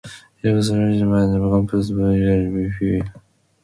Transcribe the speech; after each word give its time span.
It 0.41 0.49
was 0.49 0.71
written 0.71 1.13
and 1.13 1.39
composed 1.51 1.95
by 1.95 2.15
Gerard 2.17 2.51
Le 2.51 2.71
Feuvre. 2.71 3.13